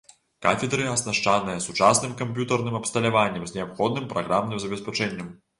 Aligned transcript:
Кафедры 0.43 0.85
аснашчаныя 0.93 1.57
сучасным 1.67 2.17
камп'ютарным 2.23 2.81
абсталяваннем 2.81 3.47
з 3.51 3.59
неабходным 3.59 4.11
праграмным 4.15 4.59
забеспячэннем. 4.65 5.33